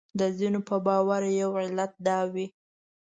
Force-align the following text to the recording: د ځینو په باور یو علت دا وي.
د 0.19 0.21
ځینو 0.37 0.59
په 0.69 0.75
باور 0.85 1.21
یو 1.41 1.49
علت 1.63 1.91
دا 2.07 2.19
وي. 2.33 2.47